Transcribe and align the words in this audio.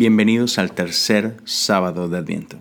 Bienvenidos 0.00 0.58
al 0.58 0.72
tercer 0.72 1.36
sábado 1.44 2.08
de 2.08 2.16
Adviento. 2.16 2.56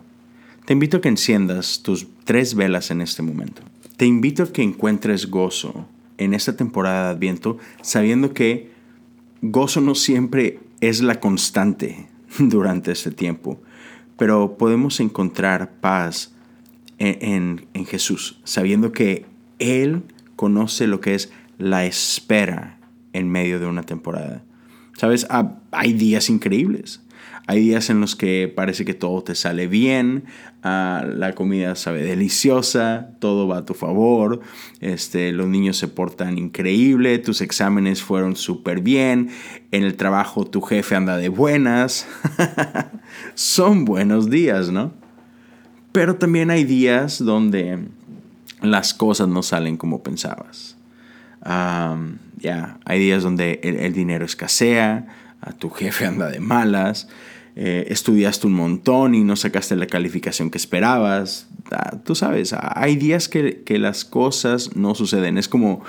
Te 0.65 0.73
invito 0.73 0.97
a 0.97 1.01
que 1.01 1.07
enciendas 1.07 1.81
tus 1.81 2.05
tres 2.25 2.53
velas 2.53 2.91
en 2.91 2.99
este 2.99 3.21
momento. 3.21 3.61
Te 3.95 4.05
invito 4.05 4.43
a 4.43 4.51
que 4.51 4.61
encuentres 4.61 5.31
gozo 5.31 5.87
en 6.17 6.33
esta 6.33 6.57
temporada 6.57 7.05
de 7.05 7.11
Adviento, 7.11 7.57
sabiendo 7.81 8.33
que 8.33 8.71
gozo 9.41 9.79
no 9.79 9.95
siempre 9.95 10.59
es 10.81 11.01
la 11.01 11.21
constante 11.21 12.09
durante 12.39 12.91
este 12.91 13.09
tiempo, 13.09 13.61
pero 14.17 14.57
podemos 14.57 14.99
encontrar 14.99 15.71
paz 15.79 16.33
en, 16.97 17.67
en 17.73 17.85
Jesús, 17.85 18.41
sabiendo 18.43 18.91
que 18.91 19.25
Él 19.59 20.03
conoce 20.35 20.87
lo 20.87 20.99
que 20.99 21.15
es 21.15 21.31
la 21.57 21.85
espera 21.85 22.79
en 23.13 23.31
medio 23.31 23.61
de 23.61 23.65
una 23.65 23.83
temporada. 23.83 24.43
Sabes, 24.97 25.25
hay 25.71 25.93
días 25.93 26.29
increíbles. 26.29 26.99
Hay 27.47 27.61
días 27.61 27.89
en 27.89 27.99
los 27.99 28.15
que 28.15 28.51
parece 28.53 28.85
que 28.85 28.93
todo 28.93 29.23
te 29.23 29.33
sale 29.33 29.67
bien, 29.67 30.25
ah, 30.61 31.03
la 31.07 31.33
comida 31.33 31.75
sabe 31.75 32.03
deliciosa, 32.03 33.09
todo 33.19 33.47
va 33.47 33.57
a 33.57 33.65
tu 33.65 33.73
favor, 33.73 34.41
este, 34.81 35.31
los 35.31 35.47
niños 35.47 35.77
se 35.77 35.87
portan 35.87 36.37
increíble, 36.37 37.17
tus 37.17 37.41
exámenes 37.41 38.03
fueron 38.03 38.35
súper 38.35 38.81
bien, 38.81 39.29
en 39.71 39.83
el 39.83 39.95
trabajo 39.95 40.45
tu 40.45 40.61
jefe 40.61 40.95
anda 40.95 41.17
de 41.17 41.29
buenas. 41.29 42.07
Son 43.33 43.85
buenos 43.85 44.29
días, 44.29 44.69
¿no? 44.69 44.93
Pero 45.91 46.15
también 46.15 46.51
hay 46.51 46.63
días 46.63 47.23
donde 47.23 47.79
las 48.61 48.93
cosas 48.93 49.27
no 49.27 49.43
salen 49.43 49.77
como 49.77 50.03
pensabas. 50.03 50.77
ya, 52.37 52.79
hay 52.85 52.99
días 52.99 53.23
donde 53.23 53.59
el, 53.63 53.93
dinero 53.93 54.25
escasea, 54.25 55.07
a 55.41 55.53
tu 55.53 55.69
jefe 55.69 56.05
anda 56.05 56.29
de 56.29 56.39
malas, 56.39 57.07
eh, 57.55 57.87
estudiaste 57.91 58.47
un 58.47 58.53
montón 58.53 59.15
y 59.15 59.23
no 59.23 59.35
sacaste 59.35 59.75
la 59.75 59.87
calificación 59.87 60.49
que 60.49 60.57
esperabas. 60.57 61.49
Ah, 61.71 61.97
tú 62.03 62.15
sabes, 62.15 62.55
hay 62.57 62.95
días 62.95 63.27
que, 63.27 63.63
las 63.79 64.05
cosas 64.05 64.75
no 64.75 64.95
suceden. 64.95 65.37
Es 65.37 65.47
como, 65.47 65.83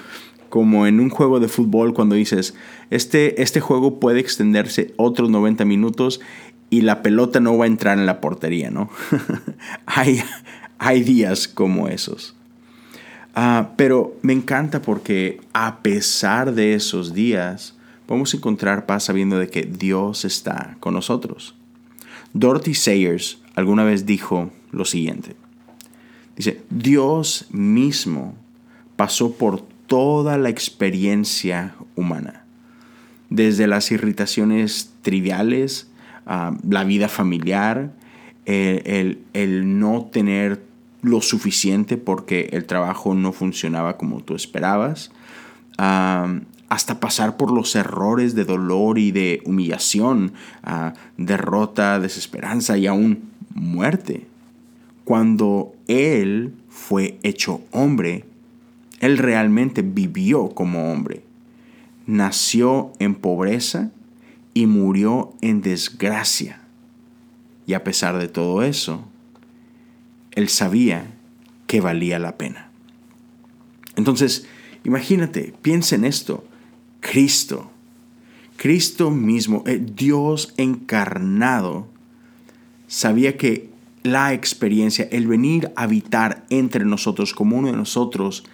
como 0.48 0.86
en 0.86 1.00
un 1.00 1.10
juego 1.10 1.38
de 1.38 1.48
fútbol 1.48 1.94
cuando 1.94 2.16
dices, 2.16 2.54
este, 2.90 3.42
este 3.42 3.60
juego 3.60 4.00
puede 4.00 4.20
extenderse 4.20 4.94
otros 4.96 5.30
90 5.30 5.64
minutos 5.64 6.20
y 6.70 6.80
la 6.80 7.02
pelota 7.02 7.40
no 7.40 7.56
va 7.56 7.64
a 7.64 7.68
entrar 7.68 7.98
en 7.98 8.06
la 8.06 8.20
portería, 8.20 8.70
¿no? 8.70 8.90
hay, 9.86 10.22
hay 10.78 11.02
días 11.02 11.46
como 11.46 11.88
esos. 11.88 12.34
Ah, 13.34 13.70
pero 13.76 14.16
me 14.22 14.32
encanta 14.32 14.82
porque 14.82 15.40
a 15.52 15.82
pesar 15.82 16.52
de 16.52 16.74
esos 16.74 17.14
días, 17.14 17.76
podemos 18.10 18.34
encontrar 18.34 18.86
paz 18.86 19.04
sabiendo 19.04 19.38
de 19.38 19.50
que 19.50 19.62
Dios 19.62 20.24
está 20.24 20.76
con 20.80 20.94
nosotros. 20.94 21.54
Dorothy 22.32 22.74
Sayers 22.74 23.40
alguna 23.54 23.84
vez 23.84 24.04
dijo 24.04 24.50
lo 24.72 24.84
siguiente. 24.84 25.36
Dice, 26.34 26.60
Dios 26.70 27.46
mismo 27.52 28.34
pasó 28.96 29.34
por 29.34 29.62
toda 29.86 30.38
la 30.38 30.48
experiencia 30.48 31.76
humana, 31.94 32.42
desde 33.28 33.68
las 33.68 33.92
irritaciones 33.92 34.92
triviales, 35.02 35.88
la 36.26 36.82
vida 36.82 37.06
familiar, 37.06 37.92
el 38.44 39.78
no 39.78 40.06
tener 40.06 40.64
lo 41.02 41.20
suficiente 41.20 41.96
porque 41.96 42.48
el 42.54 42.64
trabajo 42.64 43.14
no 43.14 43.30
funcionaba 43.32 43.96
como 43.96 44.20
tú 44.20 44.34
esperabas, 44.34 45.12
hasta 46.70 47.00
pasar 47.00 47.36
por 47.36 47.52
los 47.52 47.76
errores 47.76 48.34
de 48.34 48.44
dolor 48.44 48.98
y 48.98 49.10
de 49.10 49.42
humillación, 49.44 50.32
derrota, 51.18 52.00
desesperanza 52.00 52.78
y 52.78 52.86
aún 52.86 53.30
muerte. 53.54 54.26
Cuando 55.04 55.74
Él 55.88 56.54
fue 56.68 57.18
hecho 57.24 57.60
hombre, 57.72 58.24
Él 59.00 59.18
realmente 59.18 59.82
vivió 59.82 60.50
como 60.50 60.92
hombre. 60.92 61.24
Nació 62.06 62.92
en 63.00 63.16
pobreza 63.16 63.90
y 64.54 64.66
murió 64.66 65.34
en 65.40 65.62
desgracia. 65.62 66.60
Y 67.66 67.74
a 67.74 67.84
pesar 67.84 68.18
de 68.18 68.28
todo 68.28 68.62
eso, 68.62 69.04
él 70.32 70.48
sabía 70.48 71.06
que 71.66 71.80
valía 71.80 72.18
la 72.18 72.36
pena. 72.38 72.70
Entonces, 73.96 74.46
imagínate, 74.84 75.52
piensa 75.62 75.96
en 75.96 76.04
esto. 76.04 76.44
Cristo, 77.10 77.68
Cristo 78.56 79.10
mismo, 79.10 79.64
eh, 79.66 79.82
Dios 79.84 80.54
encarnado, 80.56 81.88
sabía 82.86 83.36
que 83.36 83.68
la 84.04 84.32
experiencia, 84.32 85.08
el 85.10 85.26
venir 85.26 85.72
a 85.74 85.82
habitar 85.82 86.44
entre 86.50 86.84
nosotros 86.84 87.34
como 87.34 87.56
uno 87.56 87.66
de 87.66 87.76
nosotros, 87.76 88.44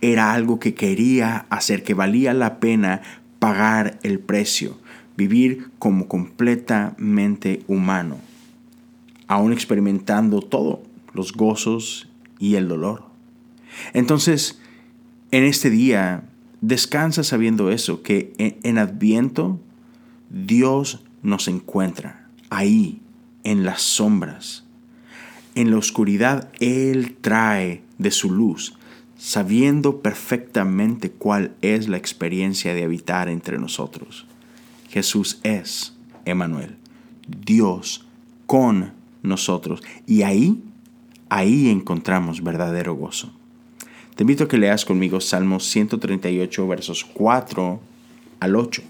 era 0.00 0.32
algo 0.32 0.58
que 0.58 0.72
quería 0.72 1.44
hacer, 1.50 1.82
que 1.82 1.92
valía 1.92 2.32
la 2.32 2.58
pena 2.58 3.02
pagar 3.38 3.98
el 4.02 4.18
precio, 4.18 4.78
vivir 5.18 5.68
como 5.78 6.08
completamente 6.08 7.64
humano, 7.66 8.16
aún 9.26 9.52
experimentando 9.52 10.40
todo, 10.40 10.82
los 11.12 11.34
gozos 11.34 12.08
y 12.38 12.54
el 12.54 12.66
dolor. 12.66 13.04
Entonces, 13.92 14.58
en 15.32 15.44
este 15.44 15.68
día, 15.68 16.24
descansa 16.60 17.24
sabiendo 17.24 17.70
eso, 17.70 18.02
que 18.02 18.32
en, 18.38 18.78
Adviento 18.78 19.60
Dios 20.30 21.04
nos 21.22 21.48
encuentra 21.48 22.28
ahí, 22.50 23.00
en 23.44 23.64
las 23.64 23.82
sombras. 23.82 24.64
En 25.54 25.70
la 25.70 25.78
oscuridad 25.78 26.50
Él 26.58 27.16
trae 27.20 27.82
de 27.98 28.10
su 28.10 28.30
luz, 28.30 28.76
sabiendo 29.16 30.00
perfectamente 30.00 31.10
cuál 31.10 31.54
es 31.62 31.88
la 31.88 31.96
experiencia 31.96 32.74
de 32.74 32.84
habitar 32.84 33.28
entre 33.28 33.58
nosotros. 33.58 34.26
Jesús 34.88 35.40
es 35.42 35.94
Emanuel, 36.24 36.76
Dios 37.44 38.06
con 38.46 38.92
nosotros. 39.22 39.82
Y 40.06 40.22
ahí 40.22 40.62
Ahí 41.28 41.68
encontramos 41.70 42.42
verdadero 42.42 42.94
gozo. 42.94 43.32
Te 44.16 44.22
invito 44.22 44.44
a 44.44 44.48
que 44.48 44.56
leas 44.56 44.86
conmigo 44.86 45.20
Salmos 45.20 45.68
138, 45.68 46.66
versos 46.66 47.04
4 47.04 47.80
al 48.40 48.56
8. 48.56 48.82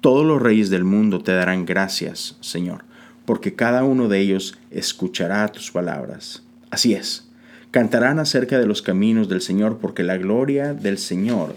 Todos 0.00 0.24
los 0.24 0.40
reyes 0.40 0.70
del 0.70 0.84
mundo 0.84 1.20
te 1.20 1.32
darán 1.32 1.66
gracias, 1.66 2.36
Señor, 2.40 2.84
porque 3.24 3.56
cada 3.56 3.82
uno 3.82 4.06
de 4.06 4.20
ellos 4.20 4.56
escuchará 4.70 5.48
tus 5.48 5.72
palabras. 5.72 6.44
Así 6.70 6.94
es, 6.94 7.28
cantarán 7.72 8.20
acerca 8.20 8.56
de 8.60 8.66
los 8.66 8.82
caminos 8.82 9.28
del 9.28 9.40
Señor, 9.40 9.78
porque 9.78 10.04
la 10.04 10.16
gloria 10.16 10.74
del 10.74 10.96
Señor 10.96 11.56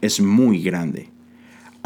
es 0.00 0.20
muy 0.22 0.62
grande. 0.62 1.10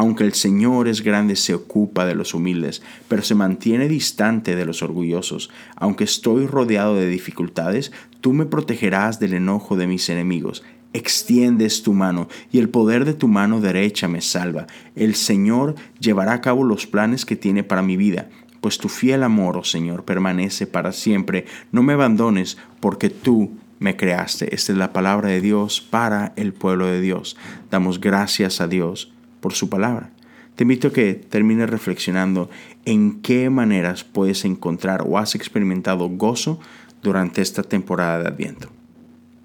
Aunque 0.01 0.23
el 0.23 0.33
Señor 0.33 0.87
es 0.87 1.03
grande, 1.03 1.35
se 1.35 1.55
ocupa 1.55 2.07
de 2.07 2.15
los 2.15 2.33
humildes, 2.33 2.83
pero 3.09 3.23
se 3.23 3.35
mantiene 3.35 3.89
distante 3.89 4.55
de 4.55 4.65
los 4.65 4.81
orgullosos. 4.81 5.51
Aunque 5.75 6.05
estoy 6.05 6.47
rodeado 6.47 6.95
de 6.95 7.09
dificultades, 7.09 7.91
tú 8.21 8.33
me 8.33 8.47
protegerás 8.47 9.19
del 9.19 9.35
enojo 9.35 9.77
de 9.77 9.89
mis 9.89 10.09
enemigos. 10.09 10.63
Extiendes 10.93 11.83
tu 11.83 11.95
mano 11.95 12.29
y 12.53 12.61
el 12.61 12.69
poder 12.69 13.05
de 13.05 13.13
tu 13.13 13.27
mano 13.27 13.61
derecha 13.61 14.07
me 14.07 14.21
salva. 14.21 14.69
El 14.95 15.17
Señor 15.17 15.75
llevará 15.99 16.35
a 16.35 16.41
cabo 16.41 16.63
los 16.63 16.87
planes 16.87 17.27
que 17.27 17.35
tiene 17.35 17.65
para 17.65 17.83
mi 17.83 17.97
vida, 17.97 18.29
pues 18.61 18.79
tu 18.79 18.89
fiel 18.89 19.25
amor, 19.25 19.57
oh 19.57 19.65
Señor, 19.65 20.05
permanece 20.05 20.69
para 20.69 20.93
siempre. 20.93 21.47
No 21.73 21.83
me 21.83 21.95
abandones, 21.95 22.57
porque 22.79 23.11
tú 23.11 23.51
me 23.81 23.97
creaste. 23.97 24.55
Esta 24.55 24.71
es 24.71 24.79
la 24.79 24.93
palabra 24.93 25.31
de 25.31 25.41
Dios 25.41 25.81
para 25.81 26.35
el 26.37 26.53
pueblo 26.53 26.87
de 26.87 27.01
Dios. 27.01 27.37
Damos 27.69 28.01
gracias 28.01 28.61
a 28.61 28.69
Dios 28.69 29.13
por 29.41 29.53
su 29.55 29.69
palabra. 29.69 30.11
Te 30.57 30.65
invito 30.65 30.89
a 30.89 30.93
que 30.93 31.15
termines 31.15 31.71
reflexionando 31.71 32.51
en 32.85 33.21
qué 33.23 33.49
maneras 33.49 34.03
puedes 34.03 34.45
encontrar 34.45 35.05
o 35.07 35.19
has 35.19 35.35
experimentado 35.35 36.09
gozo 36.09 36.59
durante 37.03 37.43
esta 37.43 37.63
temporada 37.63 38.19
de 38.19 38.29
Adviento. 38.29 38.69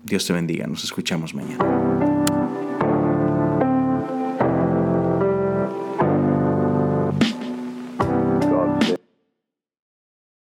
Dios 0.04 0.26
te 0.26 0.34
bendiga, 0.34 0.68
nos 0.68 0.84
escuchamos 0.84 1.36
mañana. 1.36 1.83